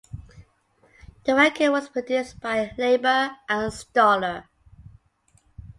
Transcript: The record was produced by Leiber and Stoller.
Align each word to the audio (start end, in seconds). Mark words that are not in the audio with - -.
The 1.25 1.35
record 1.35 1.69
was 1.69 1.87
produced 1.87 2.39
by 2.41 2.71
Leiber 2.75 3.37
and 3.47 3.71
Stoller. 3.71 4.49